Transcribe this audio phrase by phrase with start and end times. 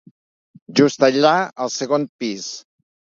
[0.79, 1.33] Just allà
[1.67, 2.49] al segon pis.